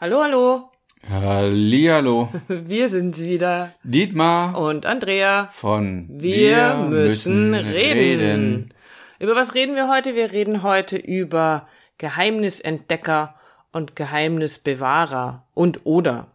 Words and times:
Hallo, 0.00 0.22
hallo. 0.22 0.72
Hallihallo. 1.08 2.28
Wir 2.48 2.88
sind's 2.88 3.20
wieder. 3.20 3.72
Dietmar 3.84 4.58
Und 4.58 4.86
Andrea. 4.86 5.48
von 5.52 6.08
Wir, 6.10 6.74
müssen, 6.74 7.54
reden. 7.54 8.74
Über 9.20 9.36
was 9.36 9.54
reden 9.54 9.76
wir 9.76 9.88
heute? 9.88 10.16
Wir 10.16 10.32
reden 10.32 10.64
heute 10.64 10.96
über 10.96 11.68
Geheimnisentdecker 11.98 13.36
und 13.70 13.94
Geheimnisbewahrer 13.94 15.46
und 15.54 15.86
oder. 15.86 16.26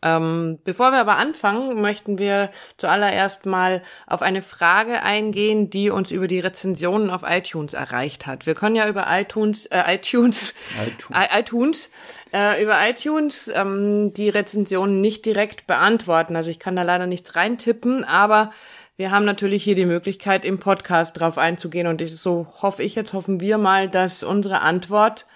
Ähm, 0.00 0.60
bevor 0.62 0.92
wir 0.92 0.98
aber 0.98 1.16
anfangen, 1.16 1.80
möchten 1.80 2.18
wir 2.18 2.50
zuallererst 2.76 3.46
mal 3.46 3.82
auf 4.06 4.22
eine 4.22 4.42
Frage 4.42 5.02
eingehen, 5.02 5.70
die 5.70 5.90
uns 5.90 6.12
über 6.12 6.28
die 6.28 6.38
Rezensionen 6.38 7.10
auf 7.10 7.22
iTunes 7.26 7.74
erreicht 7.74 8.26
hat. 8.26 8.46
Wir 8.46 8.54
können 8.54 8.76
ja 8.76 8.88
über 8.88 9.06
iTunes, 9.08 9.66
äh, 9.66 9.82
iTunes, 9.94 10.54
iTunes. 10.86 11.28
ITunes, 11.38 11.90
äh, 12.32 12.62
über 12.62 12.76
iTunes 12.88 13.48
ähm, 13.48 14.12
die 14.12 14.28
Rezensionen 14.28 15.00
nicht 15.00 15.24
direkt 15.26 15.66
beantworten. 15.66 16.36
Also 16.36 16.50
ich 16.50 16.60
kann 16.60 16.76
da 16.76 16.82
leider 16.82 17.06
nichts 17.06 17.34
reintippen, 17.34 18.04
aber 18.04 18.52
wir 18.96 19.10
haben 19.10 19.24
natürlich 19.24 19.62
hier 19.62 19.76
die 19.76 19.86
Möglichkeit, 19.86 20.44
im 20.44 20.58
Podcast 20.58 21.18
drauf 21.18 21.38
einzugehen. 21.38 21.86
Und 21.86 22.02
ich, 22.02 22.16
so 22.16 22.48
hoffe 22.62 22.82
ich 22.82 22.94
jetzt, 22.94 23.12
hoffen 23.12 23.40
wir 23.40 23.56
mal, 23.56 23.88
dass 23.88 24.22
unsere 24.24 24.60
Antwort 24.60 25.26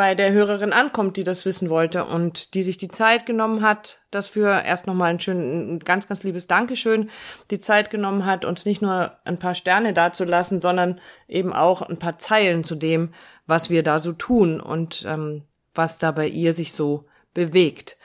bei 0.00 0.14
der 0.14 0.32
Hörerin 0.32 0.72
ankommt, 0.72 1.18
die 1.18 1.24
das 1.24 1.44
wissen 1.44 1.68
wollte 1.68 2.06
und 2.06 2.54
die 2.54 2.62
sich 2.62 2.78
die 2.78 2.88
Zeit 2.88 3.26
genommen 3.26 3.60
hat, 3.60 3.98
das 4.10 4.28
für 4.28 4.62
erst 4.64 4.86
nochmal 4.86 5.10
ein 5.10 5.20
schön, 5.20 5.74
ein 5.74 5.78
ganz, 5.80 6.06
ganz 6.06 6.22
liebes 6.22 6.46
Dankeschön, 6.46 7.10
die 7.50 7.60
Zeit 7.60 7.90
genommen 7.90 8.24
hat, 8.24 8.46
uns 8.46 8.64
nicht 8.64 8.80
nur 8.80 9.12
ein 9.24 9.38
paar 9.38 9.54
Sterne 9.54 9.92
dazulassen, 9.92 10.62
sondern 10.62 11.02
eben 11.28 11.52
auch 11.52 11.82
ein 11.82 11.98
paar 11.98 12.18
Zeilen 12.18 12.64
zu 12.64 12.76
dem, 12.76 13.12
was 13.46 13.68
wir 13.68 13.82
da 13.82 13.98
so 13.98 14.12
tun 14.12 14.58
und 14.58 15.04
ähm, 15.06 15.42
was 15.74 15.98
da 15.98 16.12
bei 16.12 16.28
ihr 16.28 16.54
sich 16.54 16.72
so 16.72 17.04
bewegt. 17.34 17.98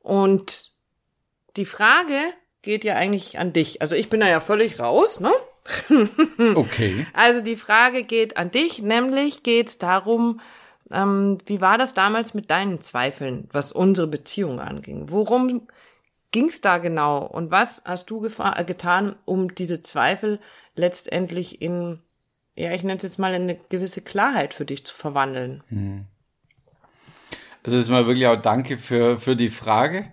Und 0.00 0.70
die 1.56 1.64
Frage 1.64 2.20
geht 2.62 2.84
ja 2.84 2.94
eigentlich 2.94 3.40
an 3.40 3.52
dich. 3.52 3.82
Also 3.82 3.96
ich 3.96 4.08
bin 4.08 4.20
da 4.20 4.28
ja 4.28 4.38
völlig 4.38 4.78
raus, 4.78 5.18
ne? 5.18 5.32
Okay. 6.54 7.04
Also 7.14 7.40
die 7.40 7.56
Frage 7.56 8.04
geht 8.04 8.36
an 8.36 8.52
dich, 8.52 8.80
nämlich 8.80 9.42
geht 9.42 9.66
es 9.70 9.78
darum, 9.78 10.40
ähm, 10.92 11.38
wie 11.46 11.60
war 11.60 11.78
das 11.78 11.94
damals 11.94 12.34
mit 12.34 12.50
deinen 12.50 12.80
Zweifeln, 12.80 13.48
was 13.52 13.72
unsere 13.72 14.06
Beziehung 14.06 14.60
anging? 14.60 15.10
Worum 15.10 15.66
ging 16.30 16.48
es 16.48 16.60
da 16.60 16.78
genau 16.78 17.24
und 17.24 17.50
was 17.50 17.82
hast 17.84 18.10
du 18.10 18.24
äh, 18.24 18.64
getan, 18.64 19.16
um 19.24 19.54
diese 19.54 19.82
Zweifel 19.82 20.40
letztendlich 20.74 21.62
in, 21.62 21.98
ja, 22.54 22.72
ich 22.72 22.82
nenne 22.82 22.96
es 22.96 23.02
jetzt 23.02 23.18
mal 23.18 23.34
in 23.34 23.42
eine 23.42 23.56
gewisse 23.68 24.00
Klarheit 24.00 24.54
für 24.54 24.64
dich 24.64 24.84
zu 24.84 24.94
verwandeln? 24.94 25.62
Also 27.64 27.76
erstmal 27.76 28.06
wirklich 28.06 28.26
auch 28.26 28.40
danke 28.40 28.76
für, 28.78 29.18
für 29.18 29.36
die 29.36 29.50
Frage. 29.50 30.06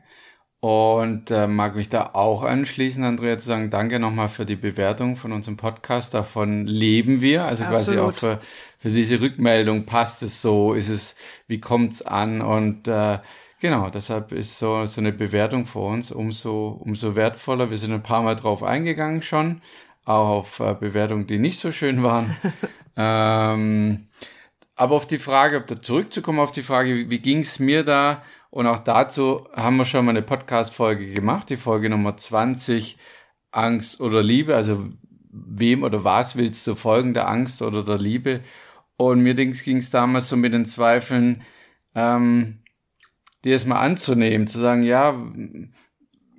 Und 0.62 1.32
äh, 1.32 1.48
mag 1.48 1.76
mich 1.76 1.88
da 1.88 2.10
auch 2.14 2.44
anschließen, 2.44 3.02
Andrea, 3.06 3.38
zu 3.38 3.48
sagen, 3.48 3.70
danke 3.70 3.98
nochmal 3.98 4.28
für 4.28 4.46
die 4.46 4.58
Bewertung 4.58 5.16
von 5.16 5.32
unserem 5.32 5.56
Podcast. 5.56 6.14
Davon 6.14 6.68
leben 6.68 7.22
wir. 7.22 7.46
Also 7.46 7.64
quasi 7.64 7.92
Absolut. 7.92 8.14
auch 8.14 8.14
für, 8.14 8.40
für 8.78 8.90
diese 8.90 9.22
Rückmeldung 9.22 9.86
passt 9.86 10.22
es 10.22 10.42
so, 10.42 10.74
ist 10.74 10.90
es, 10.90 11.16
wie 11.48 11.62
kommt's 11.62 12.02
an? 12.02 12.42
Und 12.42 12.90
äh, 12.90 13.20
genau, 13.62 13.90
deshalb 13.90 14.34
ist 14.34 14.60
so, 14.60 14.86
so 14.86 15.00
eine 15.00 15.14
Bewertung 15.14 15.66
für 15.66 15.80
uns 15.80 16.12
umso, 16.12 16.78
umso 16.84 17.16
wertvoller. 17.16 17.70
Wir 17.70 17.78
sind 17.78 17.94
ein 17.94 18.04
paar 18.04 18.22
Mal 18.22 18.36
drauf 18.36 18.62
eingegangen 18.62 19.22
schon, 19.22 19.62
auch 20.04 20.28
auf 20.28 20.60
äh, 20.60 20.76
Bewertungen, 20.78 21.26
die 21.26 21.40
nicht 21.40 21.60
so 21.60 21.72
schön 21.72 22.04
waren. 22.04 22.36
ähm, 22.98 24.08
aber 24.76 24.96
auf 24.96 25.08
die 25.08 25.20
Frage, 25.20 25.62
da 25.62 25.82
zurückzukommen 25.82 26.40
auf 26.40 26.52
die 26.52 26.64
Frage, 26.64 26.96
wie, 26.96 27.10
wie 27.10 27.20
ging 27.20 27.40
es 27.40 27.60
mir 27.60 27.86
da? 27.86 28.24
Und 28.50 28.66
auch 28.66 28.80
dazu 28.80 29.48
haben 29.54 29.78
wir 29.78 29.86
schon 29.86 30.06
mal 30.06 30.12
eine 30.12 30.22
Podcast-Folge 30.22 31.14
gemacht, 31.14 31.50
die 31.50 31.58
Folge 31.58 31.90
Nummer 31.90 32.18
20, 32.18 32.98
Angst 33.52 34.02
oder 34.02 34.24
Liebe. 34.24 34.56
Also 34.56 34.88
wem 35.32 35.84
oder 35.84 36.04
was 36.04 36.36
willst 36.36 36.66
du 36.66 36.76
folgen, 36.76 37.14
der 37.14 37.30
Angst 37.30 37.62
oder 37.62 37.84
der 37.84 37.98
Liebe? 37.98 38.42
Und 38.98 39.22
mir 39.22 39.36
ging 39.36 39.78
es 39.78 39.90
damals 39.92 40.30
so 40.30 40.36
mit 40.36 40.54
den 40.54 40.66
Zweifeln, 40.66 41.44
ähm, 41.96 42.60
die 43.44 43.52
erstmal 43.52 43.86
anzunehmen, 43.86 44.48
zu 44.48 44.60
sagen, 44.60 44.84
ja, 44.84 45.16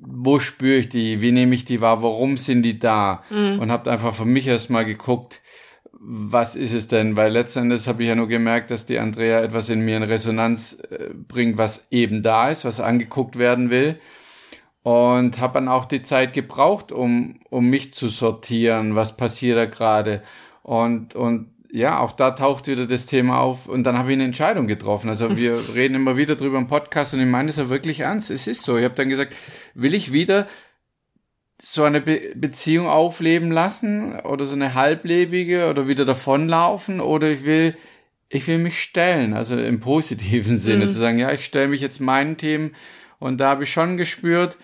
wo 0.00 0.38
spüre 0.38 0.78
ich 0.78 0.88
die, 0.88 1.22
wie 1.22 1.32
nehme 1.32 1.54
ich 1.54 1.64
die 1.64 1.80
wahr, 1.80 2.02
warum 2.02 2.36
sind 2.36 2.62
die 2.62 2.78
da? 2.78 3.22
Und 3.60 3.70
habe 3.70 3.90
einfach 3.90 4.14
für 4.14 4.24
mich 4.24 4.46
erstmal 4.46 4.84
geguckt, 4.84 5.40
was 6.02 6.56
ist 6.56 6.72
es 6.72 6.88
denn? 6.88 7.16
Weil 7.16 7.30
letztendlich 7.30 7.86
habe 7.86 8.02
ich 8.02 8.08
ja 8.08 8.14
nur 8.14 8.26
gemerkt, 8.26 8.70
dass 8.70 8.86
die 8.86 8.98
Andrea 8.98 9.42
etwas 9.42 9.68
in 9.68 9.80
mir 9.80 9.98
in 9.98 10.02
Resonanz 10.02 10.78
äh, 10.90 11.10
bringt, 11.12 11.58
was 11.58 11.86
eben 11.90 12.22
da 12.22 12.48
ist, 12.50 12.64
was 12.64 12.80
angeguckt 12.80 13.38
werden 13.38 13.68
will. 13.68 14.00
Und 14.82 15.40
habe 15.40 15.54
dann 15.54 15.68
auch 15.68 15.84
die 15.84 16.02
Zeit 16.02 16.32
gebraucht, 16.32 16.90
um, 16.90 17.38
um 17.50 17.68
mich 17.68 17.92
zu 17.92 18.08
sortieren, 18.08 18.96
was 18.96 19.18
passiert 19.18 19.58
da 19.58 19.66
gerade. 19.66 20.22
Und, 20.62 21.14
und 21.14 21.50
ja, 21.70 21.98
auch 22.00 22.12
da 22.12 22.30
taucht 22.30 22.66
wieder 22.66 22.86
das 22.86 23.04
Thema 23.04 23.40
auf 23.40 23.68
und 23.68 23.84
dann 23.84 23.98
habe 23.98 24.10
ich 24.10 24.14
eine 24.14 24.24
Entscheidung 24.24 24.66
getroffen. 24.66 25.10
Also 25.10 25.36
wir 25.36 25.58
reden 25.74 25.96
immer 25.96 26.16
wieder 26.16 26.34
drüber 26.34 26.56
im 26.56 26.66
Podcast 26.66 27.12
und 27.12 27.20
ich 27.20 27.26
meine 27.26 27.48
das 27.48 27.58
ja 27.58 27.68
wirklich 27.68 28.00
ernst. 28.00 28.30
Es 28.30 28.46
ist 28.46 28.62
so. 28.62 28.78
Ich 28.78 28.84
habe 28.84 28.94
dann 28.94 29.10
gesagt, 29.10 29.34
will 29.74 29.92
ich 29.92 30.14
wieder 30.14 30.46
so 31.62 31.84
eine 31.84 32.00
Be 32.00 32.32
Beziehung 32.34 32.88
aufleben 32.88 33.50
lassen 33.50 34.18
oder 34.20 34.44
so 34.44 34.54
eine 34.54 34.74
halblebige 34.74 35.68
oder 35.68 35.88
wieder 35.88 36.04
davonlaufen 36.04 37.00
oder 37.00 37.28
ich 37.28 37.44
will 37.44 37.76
ich 38.32 38.46
will 38.46 38.58
mich 38.58 38.80
stellen, 38.80 39.34
also 39.34 39.58
im 39.58 39.80
positiven 39.80 40.56
Sinne 40.58 40.88
zu 40.90 40.98
sagen, 40.98 41.18
ja, 41.18 41.32
ich 41.32 41.44
stelle 41.44 41.68
mich 41.68 41.80
jetzt 41.80 42.00
meinen 42.00 42.36
Themen 42.36 42.74
und 43.18 43.38
da 43.38 43.50
habe 43.50 43.64
ich 43.64 43.72
schon 43.72 43.96
gespürt 43.96 44.56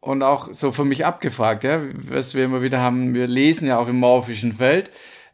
und 0.00 0.22
auch 0.22 0.52
so 0.52 0.72
für 0.72 0.84
mich 0.84 1.06
abgefragt, 1.06 1.64
ja, 1.64 1.80
was 1.94 2.34
wir 2.34 2.44
immer 2.44 2.62
wieder 2.62 2.80
haben, 2.80 3.14
wir 3.14 3.28
lesen 3.28 3.66
ja 3.66 3.78
auch 3.78 3.88
im 3.88 4.00
morphischen 4.00 4.54
Feld, 4.54 4.90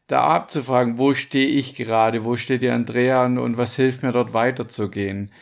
da 0.06 0.24
abzufragen, 0.24 0.98
wo 0.98 1.14
stehe 1.14 1.48
ich 1.48 1.74
gerade, 1.74 2.24
wo 2.24 2.36
steht 2.36 2.62
die 2.62 2.70
Andrea 2.70 3.24
und, 3.24 3.38
und 3.38 3.56
was 3.56 3.74
hilft 3.76 4.02
mir 4.02 4.12
dort 4.12 4.32
weiterzugehen. 4.32 5.32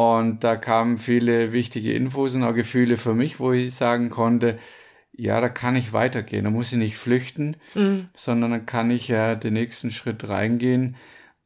Und 0.00 0.44
da 0.44 0.56
kamen 0.56 0.96
viele 0.96 1.52
wichtige 1.52 1.92
Infos 1.92 2.34
und 2.34 2.42
auch 2.42 2.54
Gefühle 2.54 2.96
für 2.96 3.12
mich, 3.12 3.38
wo 3.38 3.52
ich 3.52 3.74
sagen 3.74 4.08
konnte, 4.08 4.58
ja, 5.12 5.42
da 5.42 5.50
kann 5.50 5.76
ich 5.76 5.92
weitergehen. 5.92 6.44
Da 6.44 6.50
muss 6.50 6.72
ich 6.72 6.78
nicht 6.78 6.96
flüchten, 6.96 7.56
sondern 8.14 8.50
dann 8.50 8.64
kann 8.64 8.90
ich 8.90 9.08
ja 9.08 9.34
den 9.34 9.52
nächsten 9.52 9.90
Schritt 9.90 10.26
reingehen. 10.26 10.96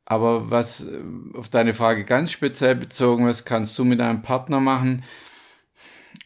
Aber 0.05 0.53
was 0.53 0.87
auf 1.35 1.49
deine 1.49 1.75
Frage 1.75 2.05
ganz 2.05 2.31
speziell 2.31 2.77
bezogen 2.77 3.27
ist, 3.27 3.45
kannst 3.45 3.77
du 3.77 3.85
mit 3.85 3.99
deinem 3.99 4.23
Partner 4.23 4.61
machen, 4.61 5.03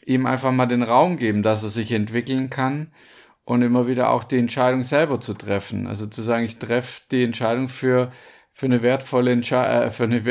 ihm 0.05 0.27
einfach 0.27 0.53
mal 0.53 0.67
den 0.67 0.83
Raum 0.83 1.17
geben, 1.17 1.43
dass 1.43 1.63
er 1.63 1.71
sich 1.71 1.93
entwickeln 1.93 2.51
kann 2.51 2.93
und 3.45 3.63
immer 3.63 3.87
wieder 3.87 4.11
auch 4.11 4.25
die 4.25 4.39
Entscheidung 4.39 4.83
selber 4.83 5.19
zu 5.19 5.33
treffen. 5.33 5.87
Also 5.87 6.07
zu 6.07 6.21
sagen, 6.21 6.45
ich 6.45 6.59
treffe 6.59 7.01
die 7.11 7.23
Entscheidung 7.23 7.69
für, 7.71 8.13
für 8.51 8.67
eine 8.67 8.83
wertvolle 8.83 9.33
Entsche 9.33 9.57
äh, 9.57 9.89
für 9.89 10.05
eine 10.05 10.27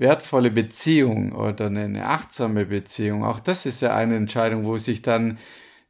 wertvolle 0.00 0.50
Beziehung 0.50 1.32
oder 1.32 1.66
eine, 1.66 2.06
achtsame 2.06 2.64
Beziehung. 2.64 3.22
Auch 3.22 3.38
das 3.38 3.66
ist 3.66 3.82
ja 3.82 3.94
eine 3.94 4.16
Entscheidung, 4.16 4.64
wo 4.64 4.78
sich 4.78 5.02
dann 5.02 5.38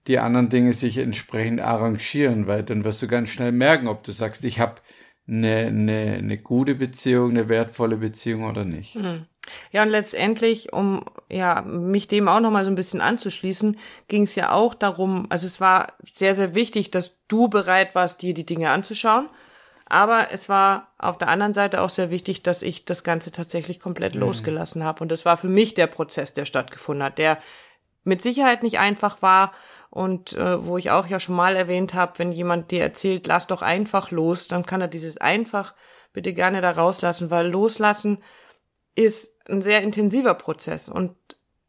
die 0.09 0.19
anderen 0.19 0.49
Dinge 0.49 0.73
sich 0.73 0.99
entsprechend 0.99 1.61
arrangieren, 1.61 2.49
weil 2.49 2.65
dann 2.65 2.83
wirst 2.85 3.01
du 3.03 3.07
ganz 3.07 3.31
schnell 3.31 3.53
merken, 3.53 3.87
ob 3.87 4.03
du 4.03 4.11
sagst, 4.11 4.45
ich 4.45 4.59
habe 4.59 4.77
eine, 5.29 5.67
eine, 5.67 6.17
eine 6.19 6.39
gute 6.39 6.75
Beziehung, 6.75 7.31
eine 7.31 7.49
wertvolle 7.49 7.99
Beziehung 7.99 8.49
oder 8.49 8.65
nicht. 8.65 8.99
Ja, 9.71 9.83
und 9.83 9.91
letztendlich, 9.91 10.73
um 10.73 11.05
ja 11.31 11.63
mich 11.63 12.09
dem 12.09 12.27
auch 12.27 12.41
noch 12.41 12.51
mal 12.51 12.65
so 12.65 12.71
ein 12.71 12.77
bisschen 12.77 13.01
anzuschließen, 13.01 13.79
ging 14.09 14.25
es 14.25 14.35
ja 14.35 14.51
auch 14.51 14.75
darum, 14.75 15.27
also 15.29 15.47
es 15.47 15.61
war 15.61 15.95
sehr, 16.15 16.35
sehr 16.35 16.57
wichtig, 16.57 16.91
dass 16.91 17.17
du 17.29 17.49
bereit 17.49 17.95
warst, 17.95 18.23
dir 18.23 18.35
die 18.35 18.47
Dinge 18.47 18.71
anzuschauen. 18.71 19.29
Aber 19.91 20.29
es 20.31 20.49
war 20.49 20.93
auf 20.99 21.19
der 21.19 21.29
anderen 21.29 21.53
Seite 21.53 21.81
auch 21.81 21.91
sehr 21.91 22.11
wichtig, 22.11 22.45
dass 22.45 22.63
ich 22.63 22.85
das 22.85 23.03
Ganze 23.03 23.33
tatsächlich 23.33 23.81
komplett 23.81 24.15
losgelassen 24.15 24.85
habe. 24.85 25.03
Und 25.03 25.11
das 25.11 25.25
war 25.25 25.37
für 25.37 25.49
mich 25.49 25.75
der 25.75 25.89
Prozess, 25.89 26.33
der 26.33 26.45
stattgefunden 26.45 27.05
hat, 27.05 27.19
der 27.19 27.39
mit 28.05 28.23
Sicherheit 28.23 28.63
nicht 28.63 28.79
einfach 28.79 29.21
war 29.21 29.53
und 29.91 30.33
äh, 30.35 30.65
wo 30.65 30.79
ich 30.79 30.93
auch 30.93 31.09
ja 31.09 31.19
schon 31.19 31.35
mal 31.35 31.57
erwähnt 31.57 31.93
habe, 31.93 32.21
wenn 32.21 32.31
jemand 32.31 32.71
dir 32.71 32.83
erzählt, 32.83 33.27
lass 33.27 33.49
doch 33.49 33.63
einfach 33.63 34.13
los, 34.13 34.47
dann 34.47 34.65
kann 34.65 34.81
er 34.81 34.87
dieses 34.87 35.19
einfach 35.19 35.75
bitte 36.13 36.33
gerne 36.35 36.61
da 36.61 36.71
rauslassen, 36.71 37.31
weil 37.31 37.49
loslassen 37.49 38.23
ist 38.95 39.37
ein 39.49 39.61
sehr 39.61 39.83
intensiver 39.83 40.35
Prozess 40.35 40.89
und 40.89 41.17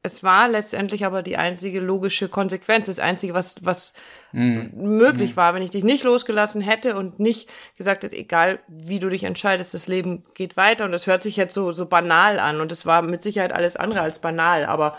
es 0.04 0.24
war 0.24 0.50
letztendlich 0.50 1.06
aber 1.06 1.22
die 1.22 1.38
einzige 1.38 1.80
logische 1.80 2.28
Konsequenz, 2.28 2.88
das 2.88 2.98
einzige, 3.00 3.34
was, 3.36 3.56
was 3.62 3.94
möglich 4.34 5.38
war, 5.38 5.54
wenn 5.54 5.62
ich 5.62 5.70
dich 5.72 5.84
nicht 5.84 6.04
losgelassen 6.04 6.62
hätte 6.62 6.96
und 6.96 7.20
nicht 7.20 7.50
gesagt 7.78 8.04
hätte, 8.04 8.16
egal 8.16 8.60
wie 8.68 9.00
du 9.00 9.10
dich 9.10 9.24
entscheidest, 9.26 9.74
das 9.74 9.88
Leben 9.88 10.24
geht 10.34 10.58
weiter. 10.58 10.86
Und 10.86 10.92
das 10.92 11.06
hört 11.08 11.22
sich 11.24 11.36
jetzt 11.38 11.54
so, 11.54 11.72
so 11.72 11.86
banal 11.86 12.40
an. 12.40 12.62
Und 12.62 12.72
es 12.72 12.86
war 12.86 13.02
mit 13.02 13.22
Sicherheit 13.24 13.54
alles 13.54 13.76
andere 13.76 14.02
als 14.02 14.20
banal, 14.20 14.66
aber 14.66 14.98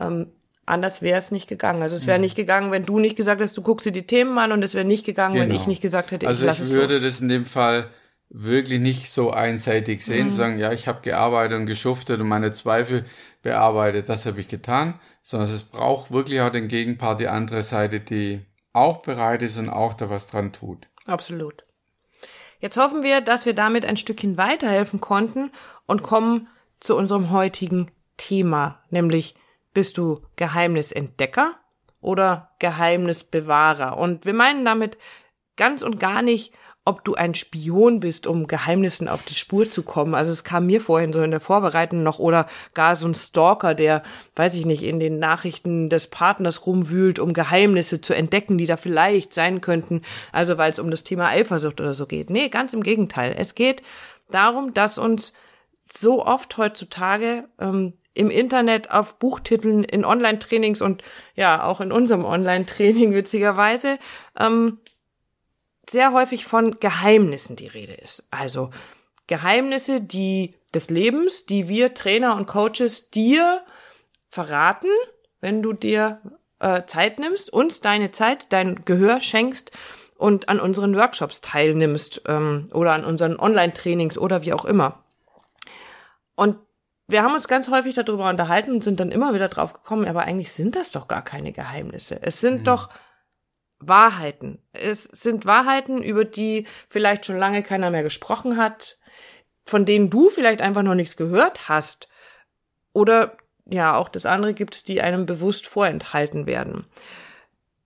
ähm, 0.00 0.26
anders 0.66 1.00
wäre 1.02 1.18
es 1.18 1.30
nicht 1.30 1.48
gegangen. 1.48 1.82
Also 1.82 1.96
es 1.96 2.06
wäre 2.06 2.18
nicht 2.18 2.36
gegangen, 2.36 2.70
wenn 2.72 2.84
du 2.84 2.98
nicht 2.98 3.16
gesagt 3.16 3.40
hast, 3.40 3.56
du 3.56 3.62
guckst 3.62 3.86
dir 3.86 3.92
die 3.92 4.06
Themen 4.06 4.36
an 4.38 4.52
und 4.52 4.62
es 4.62 4.74
wäre 4.74 4.84
nicht 4.84 5.04
gegangen, 5.06 5.34
wenn 5.36 5.48
Genau. 5.48 5.60
ich 5.60 5.66
nicht 5.66 5.80
gesagt 5.82 6.10
hätte, 6.10 6.26
Also 6.26 6.42
ich 6.42 6.46
lasse 6.46 6.62
ich 6.62 6.68
es 6.68 6.74
würde 6.74 6.94
los. 6.94 7.02
das 7.02 7.20
in 7.20 7.28
dem 7.28 7.46
Fall 7.46 7.88
wirklich 8.34 8.80
nicht 8.80 9.12
so 9.12 9.30
einseitig 9.30 10.02
sehen, 10.02 10.26
mhm. 10.26 10.30
zu 10.30 10.36
sagen, 10.36 10.58
ja, 10.58 10.72
ich 10.72 10.88
habe 10.88 11.02
gearbeitet 11.02 11.58
und 11.58 11.66
geschuftet 11.66 12.20
und 12.20 12.28
meine 12.28 12.52
Zweifel 12.52 13.04
bearbeitet, 13.42 14.08
das 14.08 14.24
habe 14.24 14.40
ich 14.40 14.48
getan, 14.48 14.98
sondern 15.22 15.52
es 15.52 15.62
braucht 15.62 16.10
wirklich 16.10 16.40
auch 16.40 16.50
den 16.50 16.68
Gegenpart, 16.68 17.20
die 17.20 17.28
andere 17.28 17.62
Seite, 17.62 18.00
die 18.00 18.40
auch 18.72 19.02
bereit 19.02 19.42
ist 19.42 19.58
und 19.58 19.68
auch 19.68 19.92
da 19.92 20.08
was 20.08 20.28
dran 20.28 20.52
tut. 20.52 20.88
Absolut. 21.04 21.64
Jetzt 22.58 22.78
hoffen 22.78 23.02
wir, 23.02 23.20
dass 23.20 23.44
wir 23.44 23.54
damit 23.54 23.84
ein 23.84 23.98
Stückchen 23.98 24.38
weiterhelfen 24.38 25.00
konnten 25.00 25.50
und 25.86 26.02
kommen 26.02 26.48
zu 26.80 26.96
unserem 26.96 27.30
heutigen 27.30 27.90
Thema, 28.16 28.82
nämlich 28.88 29.34
bist 29.74 29.98
du 29.98 30.22
Geheimnisentdecker 30.36 31.56
oder 32.00 32.50
Geheimnisbewahrer? 32.60 33.98
Und 33.98 34.24
wir 34.24 34.34
meinen 34.34 34.64
damit 34.64 34.96
ganz 35.56 35.82
und 35.82 36.00
gar 36.00 36.22
nicht, 36.22 36.52
ob 36.84 37.04
du 37.04 37.14
ein 37.14 37.34
Spion 37.34 38.00
bist, 38.00 38.26
um 38.26 38.48
Geheimnissen 38.48 39.06
auf 39.06 39.22
die 39.22 39.34
Spur 39.34 39.70
zu 39.70 39.84
kommen. 39.84 40.14
Also 40.14 40.32
es 40.32 40.42
kam 40.42 40.66
mir 40.66 40.80
vorhin 40.80 41.12
so 41.12 41.22
in 41.22 41.30
der 41.30 41.38
Vorbereitung 41.40 42.02
noch 42.02 42.18
oder 42.18 42.46
gar 42.74 42.96
so 42.96 43.06
ein 43.06 43.14
Stalker, 43.14 43.74
der, 43.74 44.02
weiß 44.34 44.54
ich 44.54 44.66
nicht, 44.66 44.82
in 44.82 44.98
den 44.98 45.20
Nachrichten 45.20 45.88
des 45.88 46.08
Partners 46.08 46.66
rumwühlt, 46.66 47.20
um 47.20 47.34
Geheimnisse 47.34 48.00
zu 48.00 48.14
entdecken, 48.14 48.58
die 48.58 48.66
da 48.66 48.76
vielleicht 48.76 49.32
sein 49.32 49.60
könnten. 49.60 50.02
Also 50.32 50.58
weil 50.58 50.72
es 50.72 50.80
um 50.80 50.90
das 50.90 51.04
Thema 51.04 51.28
Eifersucht 51.28 51.80
oder 51.80 51.94
so 51.94 52.06
geht. 52.06 52.30
Nee, 52.30 52.48
ganz 52.48 52.72
im 52.72 52.82
Gegenteil. 52.82 53.34
Es 53.38 53.54
geht 53.54 53.82
darum, 54.30 54.74
dass 54.74 54.98
uns 54.98 55.32
so 55.88 56.24
oft 56.24 56.56
heutzutage 56.56 57.44
ähm, 57.60 57.92
im 58.14 58.30
Internet 58.30 58.90
auf 58.90 59.18
Buchtiteln, 59.18 59.84
in 59.84 60.04
Online-Trainings 60.04 60.82
und 60.82 61.02
ja, 61.34 61.64
auch 61.64 61.80
in 61.80 61.92
unserem 61.92 62.24
Online-Training 62.24 63.14
witzigerweise, 63.14 63.98
ähm, 64.38 64.78
sehr 65.92 66.12
häufig 66.12 66.44
von 66.44 66.80
Geheimnissen 66.80 67.56
die 67.56 67.68
Rede 67.68 67.94
ist. 67.94 68.26
Also 68.30 68.70
Geheimnisse, 69.26 70.00
die 70.00 70.54
des 70.74 70.90
Lebens, 70.90 71.46
die 71.46 71.68
wir 71.68 71.94
Trainer 71.94 72.36
und 72.36 72.46
Coaches 72.46 73.10
dir 73.10 73.62
verraten, 74.28 74.88
wenn 75.40 75.62
du 75.62 75.72
dir 75.72 76.20
äh, 76.58 76.82
Zeit 76.84 77.18
nimmst, 77.18 77.52
uns 77.52 77.80
deine 77.80 78.10
Zeit, 78.10 78.52
dein 78.52 78.84
Gehör 78.84 79.20
schenkst 79.20 79.70
und 80.16 80.48
an 80.48 80.60
unseren 80.60 80.96
Workshops 80.96 81.40
teilnimmst 81.40 82.22
ähm, 82.26 82.70
oder 82.72 82.92
an 82.92 83.04
unseren 83.04 83.38
Online-Trainings 83.38 84.16
oder 84.16 84.42
wie 84.42 84.52
auch 84.52 84.64
immer. 84.64 85.02
Und 86.34 86.56
wir 87.08 87.22
haben 87.22 87.34
uns 87.34 87.48
ganz 87.48 87.68
häufig 87.68 87.94
darüber 87.94 88.30
unterhalten 88.30 88.70
und 88.70 88.84
sind 88.84 89.00
dann 89.00 89.10
immer 89.10 89.34
wieder 89.34 89.48
drauf 89.48 89.74
gekommen, 89.74 90.06
aber 90.06 90.22
eigentlich 90.22 90.52
sind 90.52 90.76
das 90.76 90.92
doch 90.92 91.08
gar 91.08 91.22
keine 91.22 91.52
Geheimnisse. 91.52 92.18
Es 92.22 92.40
sind 92.40 92.60
mhm. 92.60 92.64
doch 92.64 92.88
Wahrheiten. 93.88 94.58
Es 94.72 95.04
sind 95.04 95.46
Wahrheiten, 95.46 96.02
über 96.02 96.24
die 96.24 96.66
vielleicht 96.88 97.26
schon 97.26 97.38
lange 97.38 97.62
keiner 97.62 97.90
mehr 97.90 98.02
gesprochen 98.02 98.56
hat, 98.56 98.98
von 99.64 99.84
denen 99.84 100.10
du 100.10 100.30
vielleicht 100.30 100.62
einfach 100.62 100.82
noch 100.82 100.94
nichts 100.94 101.16
gehört 101.16 101.68
hast. 101.68 102.08
Oder 102.92 103.36
ja, 103.66 103.96
auch 103.96 104.08
das 104.08 104.26
andere 104.26 104.54
gibt 104.54 104.74
es, 104.74 104.84
die 104.84 105.00
einem 105.00 105.26
bewusst 105.26 105.66
vorenthalten 105.66 106.46
werden. 106.46 106.86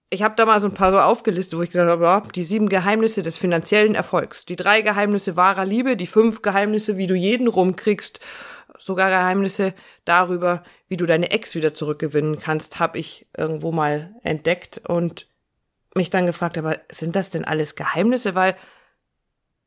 Ich 0.08 0.22
habe 0.22 0.36
da 0.36 0.46
mal 0.46 0.60
so 0.60 0.68
ein 0.68 0.74
paar 0.74 0.92
so 0.92 0.98
aufgelistet, 0.98 1.58
wo 1.58 1.62
ich 1.62 1.70
gesagt 1.70 1.90
habe, 1.90 2.32
die 2.32 2.44
sieben 2.44 2.68
Geheimnisse 2.68 3.22
des 3.22 3.38
finanziellen 3.38 3.94
Erfolgs, 3.94 4.44
die 4.44 4.56
drei 4.56 4.82
Geheimnisse 4.82 5.36
wahrer 5.36 5.64
Liebe, 5.64 5.96
die 5.96 6.06
fünf 6.06 6.42
Geheimnisse, 6.42 6.96
wie 6.96 7.08
du 7.08 7.14
jeden 7.14 7.48
rumkriegst, 7.48 8.20
sogar 8.78 9.10
Geheimnisse 9.10 9.74
darüber, 10.04 10.62
wie 10.88 10.96
du 10.96 11.06
deine 11.06 11.30
Ex 11.30 11.54
wieder 11.54 11.74
zurückgewinnen 11.74 12.38
kannst, 12.38 12.78
habe 12.78 12.98
ich 12.98 13.26
irgendwo 13.36 13.72
mal 13.72 14.14
entdeckt 14.22 14.80
und 14.86 15.26
mich 15.96 16.10
dann 16.10 16.26
gefragt, 16.26 16.58
aber 16.58 16.78
sind 16.90 17.16
das 17.16 17.30
denn 17.30 17.44
alles 17.44 17.74
Geheimnisse? 17.74 18.34
Weil 18.34 18.56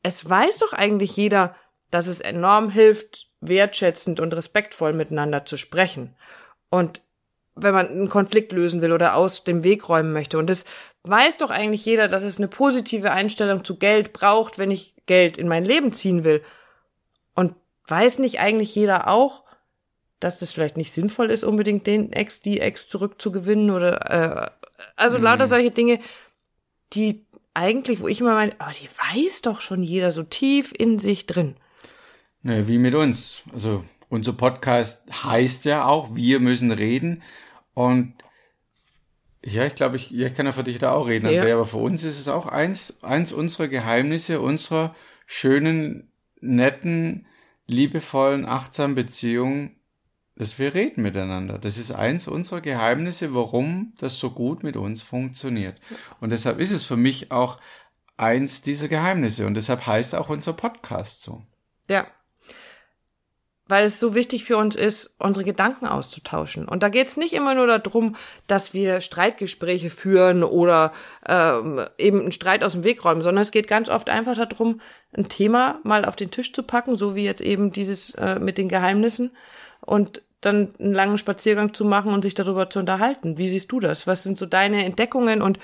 es 0.04 0.28
weiß 0.28 0.60
doch 0.60 0.74
eigentlich 0.74 1.16
jeder, 1.16 1.56
dass 1.92 2.08
es 2.08 2.20
enorm 2.20 2.70
hilft, 2.70 3.28
wertschätzend 3.42 4.20
und 4.20 4.34
respektvoll 4.34 4.94
miteinander 4.94 5.46
zu 5.46 5.58
sprechen. 5.58 6.16
Und 6.70 7.02
wenn 7.56 7.74
man 7.74 7.88
einen 7.88 8.10
Konflikt 8.10 8.52
lösen 8.52 8.82
will 8.82 8.92
oder 8.92 9.16
aus 9.16 9.44
dem 9.44 9.64
Weg 9.64 9.90
räumen 9.90 10.14
möchte. 10.14 10.38
Und 10.38 10.50
es 10.50 10.66
weiß 11.04 11.38
doch 11.38 11.50
eigentlich 11.50 11.86
jeder, 11.86 12.08
dass 12.08 12.24
es 12.24 12.38
eine 12.38 12.48
positive 12.48 13.12
Einstellung 13.12 13.64
zu 13.64 13.78
Geld 13.78 14.14
braucht, 14.14 14.58
wenn 14.58 14.72
ich 14.72 14.96
Geld 15.06 15.38
in 15.38 15.48
mein 15.48 15.66
Leben 15.66 15.94
ziehen 15.94 16.24
will. 16.24 16.44
Und 17.36 17.56
weiß 17.88 18.20
nicht 18.20 18.40
eigentlich 18.40 18.74
jeder 18.76 19.08
auch, 19.08 19.44
dass 20.20 20.40
das 20.40 20.52
vielleicht 20.52 20.78
nicht 20.78 20.92
sinnvoll 20.92 21.32
ist, 21.32 21.44
unbedingt 21.44 21.88
den 21.88 22.12
Ex, 22.12 22.42
die 22.42 22.60
Ex 22.60 22.90
zurückzugewinnen 22.90 23.72
oder 23.72 24.52
äh, 24.52 24.59
also 24.96 25.18
mhm. 25.18 25.24
lauter 25.24 25.48
solche 25.48 25.72
Dinge, 25.72 26.00
die 26.94 27.26
eigentlich, 27.54 28.02
wo 28.02 28.08
ich 28.08 28.22
immer 28.22 28.34
meine, 28.34 28.60
aber 28.60 28.72
die 28.72 28.88
weiß 28.88 29.42
doch 29.42 29.62
schon 29.62 29.84
jeder 29.84 30.12
so 30.12 30.24
tief 30.24 30.74
in 30.78 31.00
sich 31.00 31.26
drin. 31.26 31.56
Ne, 32.42 32.68
wie 32.68 32.78
mit 32.78 32.96
uns. 32.96 33.42
Also 33.52 33.84
unser 34.08 34.34
Podcast 34.34 35.04
heißt 35.24 35.66
ja 35.66 35.86
auch, 35.86 36.16
wir 36.16 36.40
müssen 36.40 36.72
reden. 36.72 37.22
Und 37.74 38.14
ja, 39.44 39.66
ich 39.66 39.76
glaube, 39.76 39.98
ich, 39.98 40.14
ich 40.14 40.34
kann 40.36 40.46
ja 40.46 40.52
für 40.52 40.64
dich 40.64 40.80
da 40.80 40.92
auch 40.92 41.08
reden, 41.08 41.26
ja. 41.26 41.40
Andrea, 41.40 41.56
aber 41.56 41.66
für 41.66 41.78
uns 41.78 42.04
ist 42.04 42.20
es 42.20 42.28
auch 42.28 42.46
eins, 42.46 43.02
eins 43.02 43.32
unserer 43.32 43.68
Geheimnisse, 43.68 44.42
unserer 44.42 44.96
schönen, 45.26 46.12
netten, 46.42 47.28
liebevollen, 47.68 48.46
achtsamen 48.46 48.96
Beziehung, 48.96 49.72
dass 50.40 50.58
wir 50.58 50.74
reden 50.74 51.04
miteinander. 51.04 51.58
Das 51.58 51.78
ist 51.78 51.92
eins 51.92 52.28
unserer 52.30 52.62
Geheimnisse, 52.62 53.36
warum 53.36 53.92
das 54.00 54.20
so 54.20 54.32
gut 54.32 54.64
mit 54.64 54.78
uns 54.78 55.04
funktioniert. 55.04 55.76
Und 56.22 56.30
deshalb 56.30 56.60
ist 56.60 56.72
es 56.72 56.86
für 56.86 56.96
mich 56.96 57.30
auch 57.30 57.60
eins 58.16 58.62
dieser 58.62 58.88
Geheimnisse 58.88 59.46
und 59.46 59.56
deshalb 59.56 59.86
heißt 59.86 60.16
auch 60.16 60.30
unser 60.30 60.54
Podcast 60.54 61.24
so. 61.24 61.42
Ja. 61.90 62.08
Weil 63.68 63.84
es 63.84 64.00
so 64.00 64.16
wichtig 64.16 64.46
für 64.46 64.56
uns 64.56 64.78
ist, 64.78 65.14
unsere 65.20 65.44
Gedanken 65.44 65.86
auszutauschen. 65.86 66.70
Und 66.70 66.84
da 66.84 66.90
geht 66.90 67.08
es 67.08 67.18
nicht 67.18 67.34
immer 67.34 67.54
nur 67.54 67.68
darum, 67.68 68.16
dass 68.48 68.74
wir 68.74 69.02
Streitgespräche 69.02 69.90
führen 69.90 70.44
oder 70.46 70.94
ähm, 71.28 71.82
eben 71.98 72.22
einen 72.22 72.32
Streit 72.32 72.64
aus 72.64 72.74
dem 72.74 72.86
Weg 72.86 73.04
räumen, 73.04 73.22
sondern 73.22 73.42
es 73.42 73.52
geht 73.52 73.68
ganz 73.68 73.90
oft 73.90 74.10
einfach 74.10 74.36
darum, 74.36 74.80
ein 75.12 75.28
Thema 75.28 75.82
mal 75.84 76.06
auf 76.06 76.16
den 76.16 76.32
Tisch 76.32 76.54
zu 76.54 76.64
packen, 76.64 76.96
so 76.96 77.14
wie 77.14 77.26
jetzt 77.26 77.42
eben 77.42 77.72
dieses 77.72 78.12
äh, 78.12 78.40
mit 78.40 78.58
den 78.58 78.70
Geheimnissen 78.70 79.32
und 79.82 80.22
dann 80.42 80.74
einen 80.80 80.94
langen 80.94 81.18
Spaziergang 81.18 81.74
zu 81.74 81.86
machen 81.86 82.14
und 82.14 82.22
sich 82.24 82.34
darüber 82.34 82.70
zu 82.70 82.80
unterhalten. 82.80 83.38
Wie 83.38 83.48
siehst 83.48 83.72
du 83.72 83.80
das? 83.80 84.08
Was 84.08 84.24
sind 84.24 84.38
so 84.38 84.46
deine 84.46 84.86
Entdeckungen? 84.86 85.42
Und, 85.42 85.60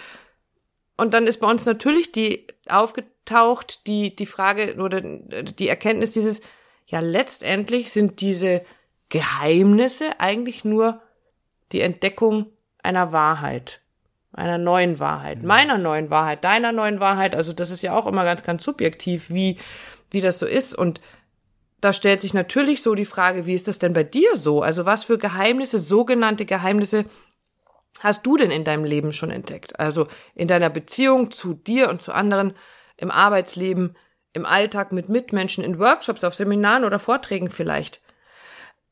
und 0.97 1.13
dann 1.13 1.27
ist 1.27 1.39
bei 1.39 1.47
uns 1.47 1.65
natürlich 1.65 2.11
die 2.11 2.45
aufgetaucht, 2.67 3.87
die, 3.87 4.15
die 4.15 4.25
Frage 4.25 4.75
oder 4.75 5.01
die 5.01 5.67
Erkenntnis 5.67 6.11
dieses, 6.11 6.41
ja, 6.87 6.99
letztendlich 6.99 7.91
sind 7.91 8.21
diese 8.21 8.63
Geheimnisse 9.09 10.19
eigentlich 10.19 10.65
nur 10.65 11.01
die 11.71 11.81
Entdeckung 11.81 12.47
einer 12.83 13.11
Wahrheit, 13.11 13.81
einer 14.33 14.57
neuen 14.57 14.99
Wahrheit, 14.99 15.39
mhm. 15.39 15.47
meiner 15.47 15.77
neuen 15.77 16.09
Wahrheit, 16.09 16.43
deiner 16.43 16.71
neuen 16.71 16.99
Wahrheit. 16.99 17.35
Also 17.35 17.53
das 17.53 17.69
ist 17.69 17.81
ja 17.81 17.95
auch 17.95 18.07
immer 18.07 18.23
ganz, 18.23 18.43
ganz 18.43 18.63
subjektiv, 18.63 19.29
wie, 19.29 19.57
wie 20.11 20.21
das 20.21 20.39
so 20.39 20.45
ist. 20.45 20.73
Und 20.73 21.01
da 21.81 21.93
stellt 21.93 22.21
sich 22.21 22.33
natürlich 22.33 22.81
so 22.81 22.95
die 22.95 23.05
Frage, 23.05 23.45
wie 23.45 23.53
ist 23.53 23.67
das 23.67 23.79
denn 23.79 23.93
bei 23.93 24.03
dir 24.03 24.37
so? 24.37 24.61
Also 24.61 24.85
was 24.85 25.05
für 25.05 25.17
Geheimnisse, 25.17 25.79
sogenannte 25.79 26.45
Geheimnisse, 26.45 27.05
hast 27.99 28.25
du 28.25 28.37
denn 28.37 28.51
in 28.51 28.63
deinem 28.63 28.85
Leben 28.85 29.13
schon 29.13 29.31
entdeckt? 29.31 29.79
Also 29.79 30.07
in 30.33 30.47
deiner 30.47 30.69
Beziehung 30.69 31.31
zu 31.31 31.53
dir 31.53 31.89
und 31.89 32.01
zu 32.01 32.13
anderen, 32.13 32.53
im 32.97 33.11
Arbeitsleben, 33.11 33.95
im 34.33 34.45
Alltag 34.45 34.91
mit 34.91 35.09
Mitmenschen, 35.09 35.63
in 35.63 35.79
Workshops, 35.79 36.23
auf 36.23 36.35
Seminaren 36.35 36.83
oder 36.83 36.99
Vorträgen 36.99 37.49
vielleicht. 37.49 38.01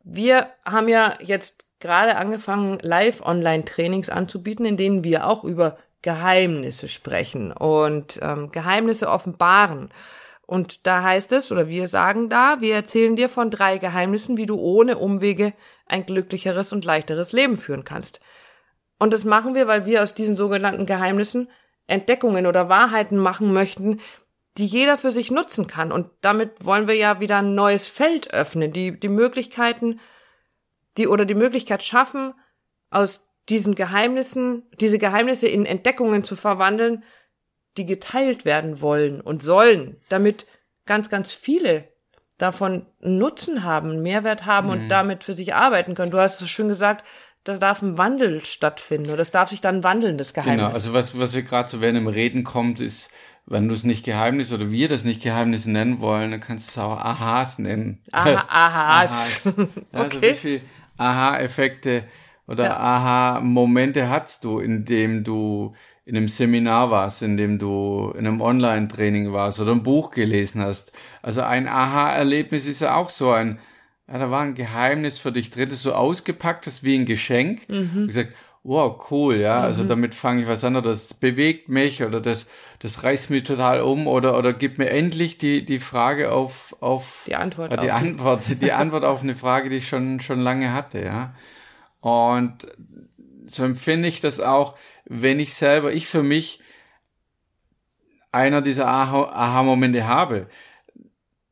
Wir 0.04 0.48
haben 0.66 0.88
ja 0.88 1.18
jetzt 1.22 1.66
gerade 1.80 2.16
angefangen, 2.16 2.80
Live-Online-Trainings 2.82 4.10
anzubieten, 4.10 4.66
in 4.66 4.78
denen 4.78 5.04
wir 5.04 5.28
auch 5.28 5.44
über 5.44 5.78
Geheimnisse 6.02 6.88
sprechen 6.88 7.52
und 7.52 8.20
ähm, 8.22 8.52
Geheimnisse 8.52 9.10
offenbaren. 9.10 9.90
Und 10.46 10.86
da 10.86 11.04
heißt 11.04 11.32
es, 11.32 11.52
oder 11.52 11.68
wir 11.68 11.88
sagen 11.88 12.30
da, 12.30 12.60
wir 12.60 12.76
erzählen 12.76 13.16
dir 13.16 13.30
von 13.30 13.50
drei 13.50 13.78
Geheimnissen, 13.78 14.38
wie 14.38 14.46
du 14.46 14.56
ohne 14.56 14.98
Umwege 14.98 15.54
ein 15.86 16.06
glücklicheres 16.06 16.74
und 16.74 16.86
leichteres 16.86 17.32
Leben 17.32 17.58
führen 17.58 17.84
kannst. 17.84 18.20
Und 19.00 19.14
das 19.14 19.26
machen 19.26 19.56
wir, 19.56 19.68
weil 19.68 19.86
wir 19.86 20.04
aus 20.04 20.14
diesen 20.14 20.36
sogenannten 20.36 20.86
Geheimnissen 20.86 21.50
Entdeckungen 21.88 22.46
oder 22.46 22.70
Wahrheiten 22.70 23.18
machen 23.18 23.54
möchten, 23.54 24.00
die 24.58 24.66
jeder 24.66 24.98
für 24.98 25.12
sich 25.12 25.32
nutzen 25.32 25.68
kann. 25.68 25.92
Und 25.92 26.10
damit 26.22 26.64
wollen 26.64 26.88
wir 26.88 26.96
ja 26.96 27.20
wieder 27.20 27.38
ein 27.38 27.56
neues 27.56 27.88
Feld 27.88 28.34
öffnen, 28.34 28.72
die, 28.72 29.00
die 29.00 29.10
Möglichkeiten, 29.10 30.00
die 30.98 31.08
oder 31.08 31.26
die 31.26 31.36
Möglichkeit 31.36 31.84
schaffen, 31.84 32.34
aus 32.92 33.28
diesen 33.50 33.76
Geheimnissen, 33.76 34.64
diese 34.80 35.00
Geheimnisse 35.00 35.48
in 35.48 35.66
Entdeckungen 35.66 36.24
zu 36.24 36.36
verwandeln, 36.36 37.04
die 37.78 37.86
geteilt 37.86 38.46
werden 38.46 38.82
wollen 38.82 39.22
und 39.22 39.42
sollen, 39.42 39.98
damit 40.10 40.46
ganz, 40.86 41.10
ganz 41.10 41.34
viele 41.34 41.88
davon 42.38 42.86
Nutzen 43.00 43.64
haben, 43.64 44.02
Mehrwert 44.02 44.46
haben 44.46 44.68
mhm. 44.68 44.74
und 44.74 44.90
damit 44.90 45.24
für 45.24 45.34
sich 45.34 45.54
arbeiten 45.54 45.96
können. 45.96 46.12
Du 46.12 46.20
hast 46.20 46.42
es 46.42 46.50
schön 46.50 46.68
gesagt, 46.68 47.06
da 47.44 47.58
darf 47.58 47.82
ein 47.82 47.98
Wandel 47.98 48.46
stattfinden 48.46 49.12
oder 49.12 49.22
es 49.22 49.32
darf 49.32 49.50
sich 49.50 49.62
dann 49.62 49.84
wandeln, 49.84 50.18
das 50.18 50.34
Geheimnis. 50.34 50.58
Genau, 50.58 50.74
also 50.74 50.94
was, 50.94 51.18
was 51.18 51.36
wir 51.36 51.44
gerade 51.44 51.70
so 51.70 51.82
während 51.82 51.98
dem 51.98 52.08
Reden 52.08 52.44
kommt, 52.44 52.80
ist, 52.80 53.12
wenn 53.46 53.68
du 53.68 53.74
es 53.74 53.84
nicht 53.84 54.06
Geheimnis 54.06 54.54
oder 54.54 54.72
wir 54.72 54.88
das 54.88 55.04
nicht 55.04 55.22
Geheimnis 55.22 55.66
nennen 55.66 56.00
wollen, 56.00 56.32
dann 56.32 56.40
kannst 56.40 56.70
du 56.76 56.80
es 56.80 56.86
auch 56.86 56.98
Aha's 56.98 57.60
nennen. 57.60 58.02
Aha, 58.12 58.46
Aha's. 58.50 59.48
Ahas. 59.48 59.56
Also 59.92 60.22
wie 60.22 60.34
viel 60.34 60.62
Aha-Effekte 60.98 62.06
oder 62.48 62.66
ja. 62.66 62.78
Aha-Momente 62.78 64.10
hattest 64.10 64.46
du, 64.46 64.60
indem 64.60 65.24
du 65.24 65.76
in 66.06 66.18
einem 66.18 66.28
Seminar 66.28 66.92
warst, 66.92 67.22
in 67.22 67.38
dem 67.38 67.60
du 67.60 68.14
in 68.18 68.28
einem 68.28 68.42
Online-Training 68.42 69.32
warst 69.32 69.60
oder 69.60 69.72
ein 69.72 69.84
Buch 69.84 70.12
gelesen 70.12 70.62
hast. 70.62 70.92
Also 71.22 71.42
ein 71.42 71.68
Aha-Erlebnis 71.68 72.68
ist 72.68 72.82
ja 72.82 72.96
auch 72.96 73.10
so 73.10 73.32
ein, 73.32 73.60
ja, 74.08 74.18
da 74.18 74.30
war 74.30 74.42
ein 74.42 74.54
Geheimnis 74.54 75.18
für 75.18 75.32
dich 75.32 75.50
drin, 75.50 75.70
das 75.70 75.82
so 75.82 75.94
ausgepackt 75.94 76.66
hast 76.66 76.84
wie 76.84 76.96
ein 76.96 77.06
Geschenk. 77.06 77.70
Mhm. 77.70 77.92
Und 77.96 78.08
gesagt, 78.08 78.34
wow, 78.64 79.12
cool, 79.12 79.38
ja, 79.38 79.56
also 79.56 79.62
mhm. 79.62 79.66
also 79.66 79.84
damit 79.86 80.16
fange 80.16 80.42
ich 80.42 80.48
was 80.48 80.64
an 80.64 80.76
oder 80.76 80.90
das 80.90 81.14
bewegt 81.14 81.68
mich 81.68 82.04
oder 82.04 82.22
das, 82.22 82.48
das 82.80 83.04
reißt 83.04 83.30
mich 83.30 83.44
total 83.44 83.82
um 83.82 84.08
oder, 84.08 84.38
oder 84.38 84.54
gibt 84.54 84.78
mir 84.78 84.90
endlich 84.90 85.38
die, 85.38 85.66
die 85.66 85.80
Frage 85.80 86.32
auf, 86.32 86.76
auf, 86.80 87.24
die 87.28 87.36
Antwort, 87.36 87.74
äh, 87.74 87.78
die 87.78 87.92
auf. 87.92 88.02
Antwort, 88.02 88.62
die 88.62 88.72
Antwort 88.74 89.04
auf 89.04 89.22
eine 89.22 89.36
Frage, 89.36 89.70
die 89.70 89.78
ich 89.78 89.88
schon, 89.88 90.20
schon 90.20 90.40
lange 90.40 90.74
hatte, 90.74 91.04
ja. 91.04 91.34
Und 92.00 92.68
so 93.46 93.64
empfinde 93.64 94.08
ich 94.08 94.22
das 94.22 94.40
auch, 94.40 94.76
wenn 95.06 95.40
ich 95.40 95.54
selber, 95.54 95.94
ich 95.94 96.08
für 96.08 96.24
mich 96.24 96.62
einer 98.32 98.62
dieser 98.62 98.88
Aha-Momente 98.88 100.08
habe, 100.08 100.48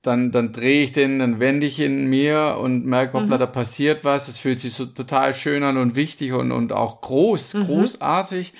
dann, 0.02 0.32
dann 0.32 0.52
drehe 0.52 0.84
ich 0.84 0.92
den, 0.92 1.20
dann 1.20 1.40
wende 1.40 1.68
ich 1.68 1.80
in 1.80 2.08
mir 2.08 2.58
und 2.60 2.86
merke, 2.86 3.14
hoppla, 3.14 3.36
mhm. 3.36 3.40
da 3.40 3.46
passiert 3.46 4.04
was. 4.04 4.28
Es 4.28 4.40
fühlt 4.40 4.60
sich 4.60 4.74
so 4.74 4.88
total 4.88 5.34
schön 5.34 5.64
an 5.64 5.78
und 5.78 5.96
wichtig 5.96 6.34
und, 6.34 6.52
und 6.52 6.74
auch 6.74 7.02
groß, 7.02 7.54
mhm. 7.54 7.66
großartig. 7.66 8.54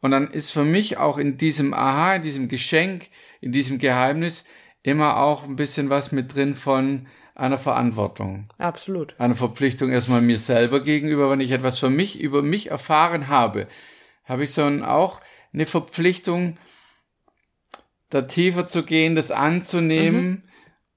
Und 0.00 0.12
dann 0.12 0.30
ist 0.30 0.52
für 0.52 0.64
mich 0.64 0.96
auch 0.96 1.18
in 1.18 1.36
diesem 1.36 1.74
Aha, 1.74 2.16
in 2.16 2.22
diesem 2.22 2.48
Geschenk, 2.48 3.10
in 3.40 3.52
diesem 3.52 3.78
Geheimnis 3.78 4.44
immer 4.82 5.18
auch 5.18 5.44
ein 5.44 5.56
bisschen 5.56 5.90
was 5.90 6.12
mit 6.12 6.34
drin 6.34 6.54
von 6.54 7.06
einer 7.34 7.58
Verantwortung. 7.58 8.44
Absolut. 8.56 9.14
Eine 9.18 9.34
Verpflichtung 9.34 9.90
erstmal 9.90 10.22
mir 10.22 10.38
selber 10.38 10.82
gegenüber, 10.82 11.30
wenn 11.30 11.40
ich 11.40 11.50
etwas 11.50 11.78
für 11.78 11.90
mich, 11.90 12.18
über 12.20 12.40
mich 12.40 12.70
erfahren 12.70 13.28
habe, 13.28 13.66
habe 14.26 14.44
ich 14.44 14.52
so 14.52 14.62
auch 14.62 15.20
eine 15.52 15.66
Verpflichtung, 15.66 16.58
da 18.10 18.22
tiefer 18.22 18.68
zu 18.68 18.84
gehen, 18.84 19.14
das 19.14 19.30
anzunehmen, 19.30 20.28
mhm 20.28 20.42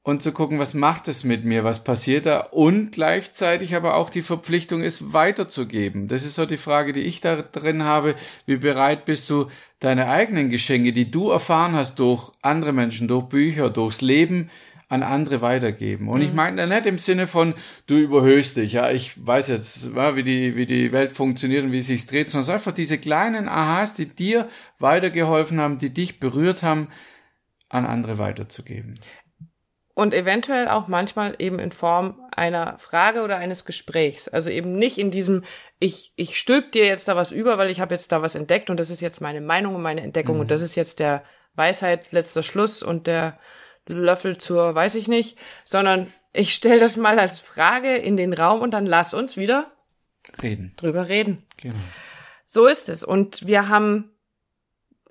und 0.09 0.23
zu 0.23 0.31
gucken, 0.31 0.59
was 0.59 0.73
macht 0.73 1.07
es 1.07 1.23
mit 1.23 1.45
mir, 1.45 1.63
was 1.63 1.83
passiert 1.83 2.25
da 2.25 2.39
und 2.39 2.91
gleichzeitig 2.91 3.75
aber 3.75 3.95
auch 3.95 4.09
die 4.09 4.21
Verpflichtung, 4.21 4.81
es 4.81 5.13
weiterzugeben. 5.13 6.07
Das 6.07 6.23
ist 6.23 6.35
so 6.35 6.45
die 6.45 6.57
Frage, 6.57 6.93
die 6.93 7.01
ich 7.01 7.21
da 7.21 7.41
drin 7.41 7.83
habe. 7.83 8.15
Wie 8.45 8.57
bereit 8.57 9.05
bist 9.05 9.29
du, 9.29 9.47
deine 9.79 10.09
eigenen 10.09 10.49
Geschenke, 10.49 10.93
die 10.93 11.11
du 11.11 11.29
erfahren 11.29 11.75
hast 11.75 11.99
durch 11.99 12.31
andere 12.41 12.73
Menschen, 12.73 13.07
durch 13.07 13.25
Bücher, 13.25 13.69
durchs 13.69 14.01
Leben, 14.01 14.49
an 14.89 15.03
andere 15.03 15.41
weitergeben. 15.41 16.09
Und 16.09 16.19
mhm. 16.19 16.25
ich 16.25 16.33
meine 16.33 16.67
nicht 16.67 16.85
im 16.85 16.97
Sinne 16.97 17.27
von, 17.27 17.53
du 17.87 17.95
überhöhst 17.95 18.57
dich, 18.57 18.73
ja, 18.73 18.91
ich 18.91 19.25
weiß 19.25 19.47
jetzt, 19.47 19.95
wie 19.95 20.23
die, 20.23 20.55
wie 20.55 20.65
die 20.65 20.91
Welt 20.91 21.13
funktioniert 21.13 21.63
und 21.63 21.71
wie 21.71 21.79
es 21.79 21.87
sich 21.87 22.05
dreht, 22.05 22.29
sondern 22.29 22.55
einfach 22.55 22.73
diese 22.73 22.97
kleinen 22.97 23.47
Aha's, 23.47 23.93
die 23.93 24.07
dir 24.07 24.49
weitergeholfen 24.79 25.61
haben, 25.61 25.77
die 25.77 25.93
dich 25.93 26.19
berührt 26.19 26.63
haben, 26.63 26.89
an 27.69 27.85
andere 27.85 28.17
weiterzugeben 28.17 28.95
und 29.99 30.13
eventuell 30.13 30.69
auch 30.69 30.87
manchmal 30.87 31.35
eben 31.39 31.59
in 31.59 31.73
Form 31.73 32.21
einer 32.31 32.79
Frage 32.79 33.21
oder 33.21 33.35
eines 33.35 33.65
Gesprächs. 33.65 34.29
Also 34.29 34.49
eben 34.49 34.75
nicht 34.75 34.97
in 34.97 35.11
diesem, 35.11 35.43
ich, 35.77 36.13
ich 36.15 36.39
stülp 36.39 36.71
dir 36.71 36.85
jetzt 36.85 37.09
da 37.09 37.17
was 37.17 37.33
über, 37.33 37.57
weil 37.57 37.69
ich 37.69 37.81
habe 37.81 37.93
jetzt 37.93 38.13
da 38.13 38.21
was 38.21 38.33
entdeckt 38.33 38.69
und 38.69 38.79
das 38.79 38.91
ist 38.91 39.01
jetzt 39.01 39.19
meine 39.19 39.41
Meinung 39.41 39.75
und 39.75 39.81
meine 39.81 39.99
Entdeckung 39.99 40.35
mhm. 40.35 40.41
und 40.41 40.51
das 40.51 40.61
ist 40.61 40.75
jetzt 40.75 40.99
der 40.99 41.25
Weisheit 41.55 42.13
letzter 42.13 42.43
Schluss 42.43 42.81
und 42.81 43.07
der 43.07 43.37
Löffel 43.93 44.37
zur 44.37 44.75
weiß 44.75 44.95
ich 44.95 45.07
nicht, 45.07 45.37
sondern 45.65 46.11
ich 46.31 46.53
stelle 46.53 46.79
das 46.79 46.95
mal 46.95 47.19
als 47.19 47.39
Frage 47.39 47.95
in 47.95 48.17
den 48.17 48.33
Raum 48.33 48.61
und 48.61 48.71
dann 48.71 48.85
lass 48.85 49.13
uns 49.13 49.35
wieder 49.37 49.71
reden. 50.41 50.73
Drüber 50.77 51.09
reden. 51.09 51.45
Genau. 51.57 51.75
So 52.47 52.67
ist 52.67 52.89
es. 52.89 53.03
Und 53.03 53.47
wir 53.47 53.69
haben 53.69 54.11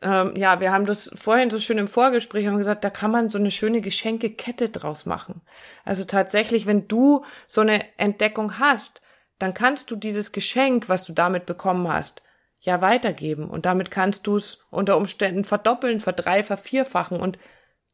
ähm, 0.00 0.35
ja, 0.37 0.61
wir 0.61 0.73
haben 0.73 0.87
das 0.87 1.11
vorhin 1.14 1.50
so 1.50 1.58
schön 1.58 1.78
im 1.78 1.88
Vorgespräch 1.88 2.47
haben 2.47 2.58
gesagt, 2.58 2.85
da 2.85 2.90
kann 2.90 3.11
man 3.11 3.28
so 3.28 3.38
eine 3.38 3.50
schöne 3.50 3.80
Geschenkekette 3.80 4.68
draus 4.68 5.06
machen. 5.06 5.42
Also 5.85 6.04
tatsächlich, 6.04 6.66
wenn 6.66 6.87
du 6.87 7.25
so 7.47 7.62
eine 7.62 7.85
Entdeckung 7.99 8.58
hast, 8.58 9.02
dann 9.38 9.54
kannst 9.54 9.90
du 9.90 9.97
dieses 9.97 10.32
Geschenk, 10.32 10.88
was 10.88 11.04
du 11.04 11.12
damit 11.12 11.47
bekommen 11.47 11.88
hast, 11.88 12.23
ja 12.61 12.80
weitergeben 12.80 13.49
und 13.49 13.66
damit 13.66 13.90
kannst 13.90 14.26
du 14.26 14.37
es 14.37 14.58
unter 14.70 14.97
Umständen 14.97 15.44
verdoppeln, 15.44 16.00
verdrei, 16.00 16.42
vervierfachen 16.42 17.20
und 17.20 17.38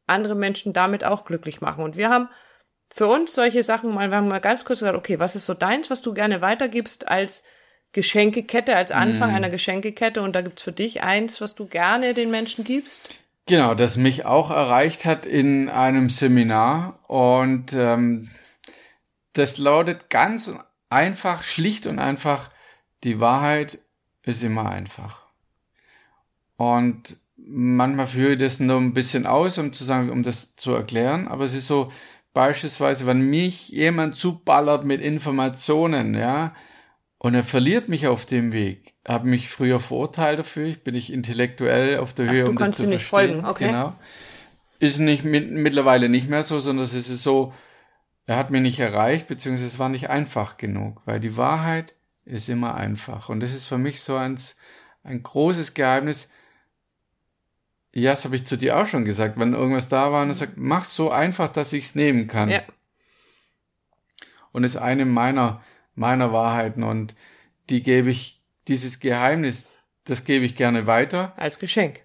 andere 0.07 0.35
Menschen 0.35 0.73
damit 0.73 1.03
auch 1.03 1.25
glücklich 1.25 1.61
machen. 1.61 1.83
Und 1.83 1.97
wir 1.97 2.09
haben 2.09 2.29
für 2.93 3.07
uns 3.07 3.33
solche 3.33 3.63
Sachen 3.63 3.93
mal, 3.93 4.09
wir 4.09 4.17
haben 4.17 4.27
mal 4.27 4.39
ganz 4.39 4.65
kurz 4.65 4.79
gesagt, 4.79 4.97
okay, 4.97 5.19
was 5.19 5.35
ist 5.35 5.45
so 5.45 5.53
deins, 5.53 5.89
was 5.89 6.01
du 6.01 6.13
gerne 6.13 6.41
weitergibst 6.41 7.07
als 7.07 7.43
Geschenkekette 7.91 8.75
als 8.75 8.91
Anfang 8.91 9.31
mm. 9.31 9.35
einer 9.35 9.49
Geschenkekette 9.49 10.21
und 10.21 10.35
da 10.35 10.41
gibt's 10.41 10.63
für 10.63 10.73
dich 10.73 11.01
eins, 11.01 11.39
was 11.39 11.55
du 11.55 11.65
gerne 11.65 12.13
den 12.13 12.29
Menschen 12.29 12.65
gibst? 12.65 13.09
Genau, 13.45 13.73
das 13.73 13.95
mich 13.95 14.25
auch 14.25 14.51
erreicht 14.51 15.05
hat 15.05 15.25
in 15.25 15.69
einem 15.69 16.09
Seminar 16.09 16.99
und 17.07 17.71
ähm, 17.73 18.31
das 19.33 19.57
lautet 19.57 20.09
ganz 20.09 20.53
einfach, 20.89 21.43
schlicht 21.43 21.87
und 21.87 21.99
einfach, 21.99 22.49
die 23.03 23.19
Wahrheit 23.19 23.79
ist 24.23 24.43
immer 24.43 24.69
einfach. 24.69 25.25
Und 26.57 27.17
manchmal 27.47 28.07
führe 28.07 28.33
ich 28.33 28.39
das 28.39 28.59
nur 28.59 28.77
ein 28.77 28.93
bisschen 28.93 29.25
aus, 29.25 29.57
um 29.57 29.73
zu 29.73 29.83
sagen, 29.83 30.09
um 30.09 30.23
das 30.23 30.55
zu 30.55 30.73
erklären, 30.73 31.27
aber 31.27 31.45
es 31.45 31.53
ist 31.53 31.67
so, 31.67 31.91
beispielsweise, 32.33 33.07
wenn 33.07 33.21
mich 33.21 33.69
jemand 33.69 34.15
zuballert 34.15 34.85
mit 34.85 35.01
Informationen, 35.01 36.13
ja, 36.13 36.53
und 37.17 37.33
er 37.33 37.43
verliert 37.43 37.89
mich 37.89 38.05
auf 38.05 38.27
dem 38.27 38.53
Weg. 38.53 38.93
Habe 39.07 39.27
mich 39.27 39.49
früher 39.49 39.79
verurteilt 39.79 40.37
dafür. 40.37 40.65
Ich 40.65 40.83
bin 40.83 40.93
nicht 40.93 41.11
intellektuell 41.11 41.97
auf 41.97 42.13
der 42.13 42.27
Ach, 42.27 42.31
Höhe, 42.31 42.43
du 42.43 42.49
um 42.51 42.57
das 42.57 42.75
zu 42.75 42.87
nicht 42.87 43.05
verstehen. 43.05 43.41
Folgen. 43.41 43.45
Okay. 43.47 43.67
Genau. 43.67 43.95
Ist 44.77 44.99
nicht 44.99 45.23
mit, 45.23 45.49
mittlerweile 45.49 46.09
nicht 46.09 46.29
mehr 46.29 46.43
so, 46.43 46.59
sondern 46.59 46.83
es 46.83 46.93
ist 46.93 47.23
so, 47.23 47.53
er 48.27 48.37
hat 48.37 48.51
mir 48.51 48.61
nicht 48.61 48.79
erreicht, 48.79 49.27
beziehungsweise 49.27 49.67
es 49.67 49.79
war 49.79 49.89
nicht 49.89 50.09
einfach 50.09 50.57
genug, 50.57 51.01
weil 51.05 51.19
die 51.19 51.37
Wahrheit 51.37 51.95
ist 52.25 52.49
immer 52.49 52.75
einfach. 52.75 53.29
Und 53.29 53.39
das 53.39 53.53
ist 53.53 53.65
für 53.65 53.77
mich 53.77 54.01
so 54.01 54.17
ein, 54.17 54.37
ein 55.03 55.23
großes 55.23 55.73
Geheimnis. 55.73 56.29
Ja, 57.95 58.11
das 58.11 58.25
habe 58.25 58.35
ich 58.35 58.45
zu 58.45 58.57
dir 58.57 58.77
auch 58.77 58.85
schon 58.85 59.05
gesagt. 59.05 59.39
Wenn 59.39 59.53
irgendwas 59.53 59.89
da 59.89 60.11
war 60.11 60.21
und 60.21 60.29
er 60.29 60.35
sagt, 60.35 60.57
mach 60.57 60.83
so 60.83 61.09
einfach, 61.09 61.51
dass 61.51 61.73
ich 61.73 61.85
es 61.85 61.95
nehmen 61.95 62.27
kann. 62.27 62.49
Ja. 62.49 62.61
Und 64.51 64.63
ist 64.63 64.75
eine 64.77 65.05
meiner 65.05 65.63
meiner 65.95 66.31
Wahrheiten 66.31 66.83
und 66.83 67.15
die 67.69 67.81
gebe 67.81 68.11
ich, 68.11 68.41
dieses 68.67 68.99
Geheimnis, 68.99 69.67
das 70.03 70.23
gebe 70.23 70.45
ich 70.45 70.55
gerne 70.55 70.87
weiter. 70.87 71.33
Als 71.37 71.57
Geschenk. 71.57 72.01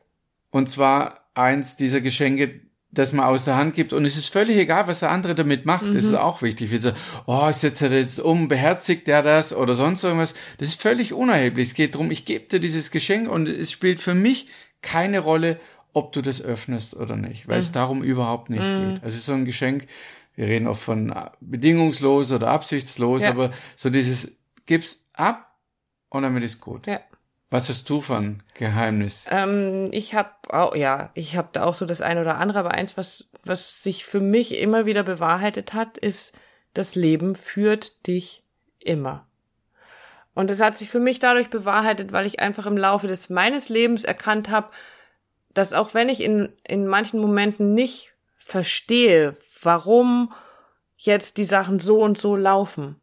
Und 0.50 0.70
zwar 0.70 1.28
eins 1.34 1.76
dieser 1.76 2.00
Geschenke, 2.00 2.60
das 2.90 3.12
man 3.12 3.26
aus 3.26 3.44
der 3.44 3.56
Hand 3.56 3.74
gibt. 3.74 3.92
Und 3.92 4.04
es 4.04 4.16
ist 4.16 4.28
völlig 4.28 4.56
egal, 4.56 4.86
was 4.86 5.00
der 5.00 5.10
andere 5.10 5.34
damit 5.34 5.64
macht. 5.64 5.84
Mhm. 5.84 5.94
Das 5.94 6.04
ist 6.04 6.14
auch 6.14 6.42
wichtig. 6.42 6.70
Wie 6.70 6.78
so, 6.78 6.92
oh, 7.26 7.50
setzt 7.52 7.82
er 7.82 7.92
jetzt 7.92 8.18
um, 8.20 8.48
beherzigt 8.48 9.06
der 9.06 9.22
das 9.22 9.54
oder 9.54 9.74
sonst 9.74 10.02
irgendwas. 10.02 10.34
Das 10.58 10.68
ist 10.68 10.80
völlig 10.80 11.12
unerheblich. 11.12 11.68
Es 11.68 11.74
geht 11.74 11.94
darum, 11.94 12.10
ich 12.10 12.24
gebe 12.24 12.46
dir 12.46 12.60
dieses 12.60 12.90
Geschenk 12.90 13.28
und 13.28 13.48
es 13.48 13.70
spielt 13.70 14.00
für 14.00 14.14
mich 14.14 14.48
keine 14.82 15.20
Rolle, 15.20 15.60
ob 15.92 16.12
du 16.12 16.22
das 16.22 16.42
öffnest 16.42 16.96
oder 16.96 17.16
nicht, 17.16 17.48
weil 17.48 17.56
mhm. 17.56 17.60
es 17.60 17.72
darum 17.72 18.02
überhaupt 18.02 18.50
nicht 18.50 18.62
mhm. 18.62 18.94
geht. 18.94 19.04
Also 19.04 19.18
so 19.18 19.32
ein 19.32 19.44
Geschenk, 19.44 19.86
wir 20.34 20.46
reden 20.46 20.66
auch 20.66 20.76
von 20.76 21.14
bedingungslos 21.40 22.32
oder 22.32 22.48
absichtslos, 22.48 23.22
ja. 23.22 23.30
aber 23.30 23.50
so 23.76 23.90
dieses 23.90 24.36
gib's 24.66 25.08
ab 25.12 25.56
und 26.08 26.22
damit 26.22 26.42
ist 26.42 26.60
gut. 26.60 26.86
Ja. 26.86 27.00
Was 27.50 27.68
hast 27.68 27.90
du 27.90 28.00
von 28.00 28.44
Geheimnis? 28.54 29.26
Ähm, 29.28 29.88
ich 29.90 30.14
habe 30.14 30.30
auch, 30.50 30.76
ja, 30.76 31.10
ich 31.14 31.36
habe 31.36 31.48
da 31.52 31.64
auch 31.64 31.74
so 31.74 31.84
das 31.84 32.00
eine 32.00 32.20
oder 32.20 32.38
andere, 32.38 32.60
aber 32.60 32.70
eins, 32.70 32.96
was, 32.96 33.28
was 33.44 33.82
sich 33.82 34.04
für 34.04 34.20
mich 34.20 34.56
immer 34.56 34.86
wieder 34.86 35.02
bewahrheitet 35.02 35.74
hat, 35.74 35.98
ist, 35.98 36.32
das 36.74 36.94
Leben 36.94 37.34
führt 37.34 38.06
dich 38.06 38.44
immer. 38.78 39.26
Und 40.32 40.48
es 40.50 40.60
hat 40.60 40.76
sich 40.76 40.88
für 40.88 41.00
mich 41.00 41.18
dadurch 41.18 41.50
bewahrheitet, 41.50 42.12
weil 42.12 42.24
ich 42.24 42.38
einfach 42.38 42.66
im 42.66 42.76
Laufe 42.76 43.08
des 43.08 43.30
meines 43.30 43.68
Lebens 43.68 44.04
erkannt 44.04 44.48
habe, 44.48 44.70
dass 45.54 45.72
auch 45.72 45.94
wenn 45.94 46.08
ich 46.08 46.22
in, 46.22 46.50
in 46.66 46.86
manchen 46.86 47.20
Momenten 47.20 47.74
nicht 47.74 48.12
verstehe, 48.38 49.36
warum 49.62 50.32
jetzt 50.96 51.36
die 51.36 51.44
Sachen 51.44 51.78
so 51.78 52.00
und 52.00 52.18
so 52.18 52.36
laufen. 52.36 53.00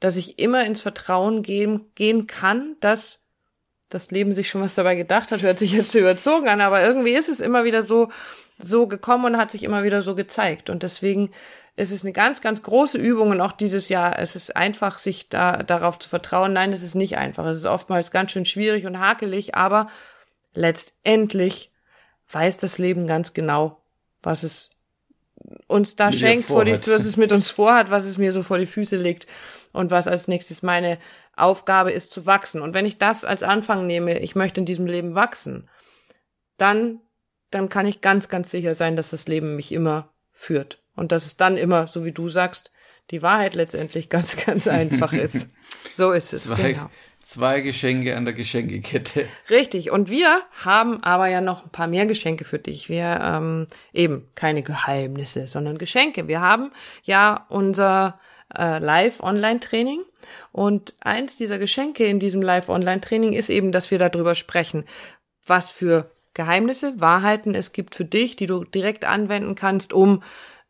Dass 0.00 0.16
ich 0.16 0.38
immer 0.38 0.64
ins 0.64 0.80
Vertrauen 0.80 1.42
gehen, 1.42 1.86
gehen 1.94 2.26
kann, 2.26 2.76
dass 2.80 3.20
das 3.88 4.10
Leben 4.10 4.32
sich 4.32 4.48
schon 4.48 4.62
was 4.62 4.74
dabei 4.74 4.94
gedacht 4.94 5.32
hat, 5.32 5.42
hört 5.42 5.58
sich 5.58 5.72
jetzt 5.72 5.94
überzogen 5.96 6.48
an, 6.48 6.60
aber 6.60 6.82
irgendwie 6.82 7.12
ist 7.12 7.28
es 7.28 7.40
immer 7.40 7.64
wieder 7.64 7.82
so, 7.82 8.10
so 8.58 8.86
gekommen 8.86 9.26
und 9.26 9.36
hat 9.36 9.50
sich 9.50 9.62
immer 9.62 9.82
wieder 9.84 10.02
so 10.02 10.14
gezeigt. 10.14 10.70
Und 10.70 10.82
deswegen 10.82 11.32
es 11.74 11.90
ist 11.90 12.04
eine 12.04 12.12
ganz, 12.12 12.42
ganz 12.42 12.62
große 12.62 12.98
Übung 12.98 13.30
und 13.30 13.40
auch 13.40 13.52
dieses 13.52 13.88
Jahr, 13.88 14.18
es 14.18 14.36
ist 14.36 14.54
einfach, 14.54 14.98
sich 14.98 15.30
da 15.30 15.62
darauf 15.62 15.98
zu 15.98 16.08
vertrauen. 16.08 16.52
Nein, 16.52 16.72
es 16.72 16.82
ist 16.82 16.94
nicht 16.94 17.16
einfach. 17.16 17.46
Es 17.46 17.58
ist 17.58 17.66
oftmals 17.66 18.10
ganz 18.10 18.32
schön 18.32 18.44
schwierig 18.44 18.84
und 18.84 18.98
hakelig, 18.98 19.54
aber 19.54 19.88
letztendlich 20.54 21.70
weiß 22.30 22.58
das 22.58 22.78
Leben 22.78 23.06
ganz 23.06 23.34
genau, 23.34 23.82
was 24.22 24.42
es 24.42 24.70
uns 25.66 25.96
da 25.96 26.12
schenkt, 26.12 26.46
vor 26.46 26.64
die, 26.64 26.72
was 26.72 27.04
es 27.04 27.16
mit 27.16 27.32
uns 27.32 27.50
vorhat, 27.50 27.90
was 27.90 28.04
es 28.04 28.18
mir 28.18 28.32
so 28.32 28.42
vor 28.42 28.58
die 28.58 28.66
Füße 28.66 28.96
legt 28.96 29.26
und 29.72 29.90
was 29.90 30.08
als 30.08 30.28
nächstes 30.28 30.62
meine 30.62 30.98
Aufgabe 31.34 31.92
ist 31.92 32.12
zu 32.12 32.26
wachsen. 32.26 32.62
Und 32.62 32.74
wenn 32.74 32.86
ich 32.86 32.98
das 32.98 33.24
als 33.24 33.42
Anfang 33.42 33.86
nehme, 33.86 34.18
ich 34.18 34.34
möchte 34.34 34.60
in 34.60 34.66
diesem 34.66 34.86
Leben 34.86 35.14
wachsen, 35.14 35.68
dann, 36.58 37.00
dann 37.50 37.68
kann 37.68 37.86
ich 37.86 38.00
ganz, 38.00 38.28
ganz 38.28 38.50
sicher 38.50 38.74
sein, 38.74 38.96
dass 38.96 39.10
das 39.10 39.26
Leben 39.26 39.56
mich 39.56 39.72
immer 39.72 40.10
führt. 40.32 40.82
Und 40.94 41.10
dass 41.10 41.26
es 41.26 41.36
dann 41.36 41.56
immer, 41.56 41.88
so 41.88 42.04
wie 42.04 42.12
du 42.12 42.28
sagst, 42.28 42.70
die 43.10 43.22
Wahrheit 43.22 43.54
letztendlich 43.54 44.08
ganz, 44.10 44.36
ganz 44.36 44.66
einfach 44.68 45.12
ist. 45.12 45.48
So 45.94 46.12
ist 46.12 46.32
es. 46.32 46.44
Zwei, 46.44 46.72
genau. 46.72 46.90
Zwei 47.22 47.60
Geschenke 47.60 48.16
an 48.16 48.24
der 48.24 48.34
Geschenkekette. 48.34 49.26
Richtig. 49.50 49.90
Und 49.90 50.10
wir 50.10 50.42
haben 50.64 51.02
aber 51.02 51.28
ja 51.28 51.40
noch 51.40 51.64
ein 51.64 51.70
paar 51.70 51.86
mehr 51.86 52.06
Geschenke 52.06 52.44
für 52.44 52.58
dich. 52.58 52.88
Wir 52.88 53.20
ähm, 53.22 53.66
eben 53.92 54.28
keine 54.34 54.62
Geheimnisse, 54.62 55.46
sondern 55.46 55.78
Geschenke. 55.78 56.28
Wir 56.28 56.40
haben 56.40 56.72
ja 57.04 57.46
unser 57.48 58.18
äh, 58.56 58.78
Live-Online-Training. 58.78 60.02
Und 60.52 60.94
eins 61.00 61.36
dieser 61.36 61.58
Geschenke 61.58 62.04
in 62.04 62.20
diesem 62.20 62.42
Live-Online-Training 62.42 63.32
ist 63.32 63.50
eben, 63.50 63.72
dass 63.72 63.90
wir 63.90 63.98
darüber 63.98 64.34
sprechen, 64.34 64.84
was 65.46 65.70
für 65.70 66.10
Geheimnisse, 66.34 67.00
Wahrheiten 67.00 67.54
es 67.54 67.72
gibt 67.72 67.94
für 67.94 68.04
dich, 68.04 68.36
die 68.36 68.46
du 68.46 68.64
direkt 68.64 69.04
anwenden 69.04 69.54
kannst, 69.54 69.92
um 69.92 70.22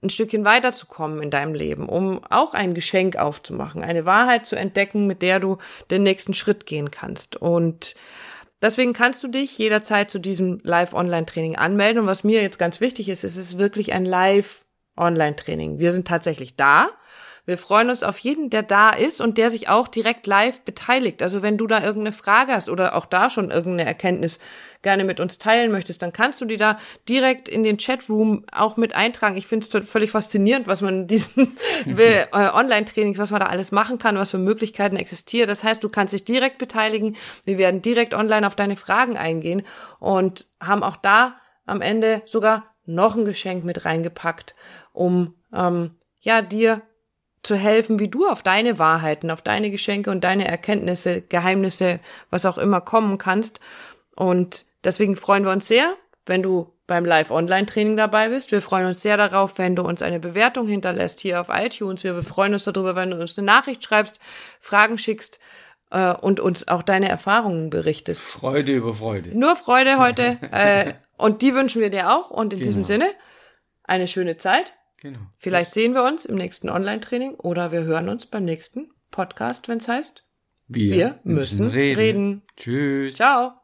ein 0.02 0.10
Stückchen 0.10 0.44
weiterzukommen 0.44 1.22
in 1.22 1.30
deinem 1.30 1.54
Leben, 1.54 1.88
um 1.88 2.24
auch 2.24 2.54
ein 2.54 2.74
Geschenk 2.74 3.16
aufzumachen, 3.16 3.82
eine 3.82 4.04
Wahrheit 4.04 4.46
zu 4.46 4.56
entdecken, 4.56 5.06
mit 5.06 5.22
der 5.22 5.38
du 5.38 5.58
den 5.90 6.02
nächsten 6.02 6.34
Schritt 6.34 6.66
gehen 6.66 6.90
kannst. 6.90 7.36
Und 7.36 7.94
deswegen 8.60 8.92
kannst 8.92 9.22
du 9.22 9.28
dich 9.28 9.56
jederzeit 9.58 10.10
zu 10.10 10.18
diesem 10.18 10.60
Live-Online-Training 10.64 11.56
anmelden. 11.56 12.02
Und 12.02 12.08
was 12.08 12.24
mir 12.24 12.42
jetzt 12.42 12.58
ganz 12.58 12.80
wichtig 12.80 13.08
ist, 13.08 13.22
es 13.22 13.36
ist 13.36 13.58
wirklich 13.58 13.92
ein 13.92 14.04
Live-Online-Training. 14.04 15.78
Wir 15.78 15.92
sind 15.92 16.08
tatsächlich 16.08 16.56
da. 16.56 16.90
Wir 17.44 17.58
freuen 17.58 17.90
uns 17.90 18.04
auf 18.04 18.18
jeden, 18.20 18.50
der 18.50 18.62
da 18.62 18.90
ist 18.90 19.20
und 19.20 19.36
der 19.36 19.50
sich 19.50 19.68
auch 19.68 19.88
direkt 19.88 20.28
live 20.28 20.60
beteiligt. 20.60 21.24
Also 21.24 21.42
wenn 21.42 21.58
du 21.58 21.66
da 21.66 21.82
irgendeine 21.82 22.12
Frage 22.12 22.52
hast 22.52 22.68
oder 22.68 22.94
auch 22.94 23.04
da 23.04 23.30
schon 23.30 23.50
irgendeine 23.50 23.84
Erkenntnis 23.84 24.38
gerne 24.82 25.02
mit 25.02 25.18
uns 25.18 25.38
teilen 25.38 25.72
möchtest, 25.72 26.02
dann 26.02 26.12
kannst 26.12 26.40
du 26.40 26.44
die 26.44 26.56
da 26.56 26.78
direkt 27.08 27.48
in 27.48 27.64
den 27.64 27.78
Chatroom 27.78 28.44
auch 28.52 28.76
mit 28.76 28.94
eintragen. 28.94 29.36
Ich 29.36 29.48
finde 29.48 29.66
es 29.66 29.88
völlig 29.88 30.12
faszinierend, 30.12 30.68
was 30.68 30.82
man 30.82 31.02
in 31.02 31.06
diesen 31.08 31.56
äh, 31.86 32.26
Online-Trainings, 32.32 33.18
was 33.18 33.32
man 33.32 33.40
da 33.40 33.46
alles 33.46 33.72
machen 33.72 33.98
kann, 33.98 34.16
was 34.16 34.30
für 34.30 34.38
Möglichkeiten 34.38 34.94
existieren. 34.94 35.48
Das 35.48 35.64
heißt, 35.64 35.82
du 35.82 35.88
kannst 35.88 36.14
dich 36.14 36.24
direkt 36.24 36.58
beteiligen. 36.58 37.16
Wir 37.44 37.58
werden 37.58 37.82
direkt 37.82 38.14
online 38.14 38.46
auf 38.46 38.54
deine 38.54 38.76
Fragen 38.76 39.16
eingehen 39.16 39.62
und 39.98 40.46
haben 40.60 40.84
auch 40.84 40.96
da 40.96 41.40
am 41.66 41.80
Ende 41.80 42.22
sogar 42.26 42.66
noch 42.86 43.16
ein 43.16 43.24
Geschenk 43.24 43.64
mit 43.64 43.84
reingepackt, 43.84 44.54
um 44.92 45.34
ähm, 45.52 45.96
ja 46.20 46.40
dir 46.40 46.82
zu 47.42 47.56
helfen, 47.56 47.98
wie 47.98 48.08
du 48.08 48.28
auf 48.28 48.42
deine 48.42 48.78
Wahrheiten, 48.78 49.30
auf 49.30 49.42
deine 49.42 49.70
Geschenke 49.70 50.10
und 50.10 50.22
deine 50.22 50.46
Erkenntnisse, 50.46 51.22
Geheimnisse, 51.22 52.00
was 52.30 52.46
auch 52.46 52.58
immer 52.58 52.80
kommen 52.80 53.18
kannst. 53.18 53.60
Und 54.14 54.64
deswegen 54.84 55.16
freuen 55.16 55.44
wir 55.44 55.52
uns 55.52 55.66
sehr, 55.66 55.94
wenn 56.26 56.42
du 56.42 56.72
beim 56.86 57.04
Live-Online-Training 57.04 57.96
dabei 57.96 58.28
bist. 58.28 58.52
Wir 58.52 58.62
freuen 58.62 58.86
uns 58.86 59.02
sehr 59.02 59.16
darauf, 59.16 59.58
wenn 59.58 59.74
du 59.74 59.82
uns 59.82 60.02
eine 60.02 60.20
Bewertung 60.20 60.68
hinterlässt 60.68 61.20
hier 61.20 61.40
auf 61.40 61.48
iTunes. 61.50 62.04
Wir 62.04 62.22
freuen 62.22 62.52
uns 62.52 62.64
darüber, 62.64 62.94
wenn 62.94 63.10
du 63.10 63.20
uns 63.20 63.38
eine 63.38 63.46
Nachricht 63.46 63.82
schreibst, 63.82 64.20
Fragen 64.60 64.98
schickst 64.98 65.38
äh, 65.90 66.12
und 66.12 66.38
uns 66.38 66.68
auch 66.68 66.82
deine 66.82 67.08
Erfahrungen 67.08 67.70
berichtest. 67.70 68.22
Freude 68.22 68.72
über 68.72 68.94
Freude. 68.94 69.36
Nur 69.36 69.56
Freude 69.56 69.98
heute. 69.98 70.38
äh, 70.52 70.94
und 71.16 71.42
die 71.42 71.54
wünschen 71.54 71.80
wir 71.80 71.90
dir 71.90 72.12
auch. 72.12 72.30
Und 72.30 72.52
in 72.52 72.58
genau. 72.58 72.68
diesem 72.68 72.84
Sinne, 72.84 73.06
eine 73.84 74.06
schöne 74.06 74.36
Zeit. 74.36 74.72
Genau. 75.02 75.18
Vielleicht 75.36 75.68
das 75.68 75.74
sehen 75.74 75.94
wir 75.94 76.04
uns 76.04 76.24
im 76.24 76.36
nächsten 76.36 76.68
Online-Training 76.68 77.34
oder 77.34 77.72
wir 77.72 77.82
hören 77.82 78.08
uns 78.08 78.26
beim 78.26 78.44
nächsten 78.44 78.92
Podcast, 79.10 79.66
wenn 79.66 79.78
es 79.78 79.88
heißt, 79.88 80.24
wir, 80.68 80.94
wir 80.94 81.20
müssen, 81.24 81.64
müssen 81.64 81.70
reden. 81.70 81.98
reden. 81.98 82.42
Tschüss. 82.56 83.16
Ciao. 83.16 83.61